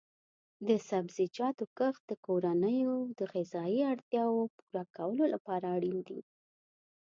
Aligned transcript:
د 0.67 0.69
سبزیجاتو 0.89 1.65
کښت 1.77 2.01
د 2.07 2.11
کورنیو 2.25 2.95
د 3.17 3.19
غذایي 3.33 3.81
اړتیاو 3.93 4.51
پوره 4.57 4.83
کولو 4.95 5.23
لپاره 5.33 5.65
اړین 5.75 5.97
دی. 6.07 6.19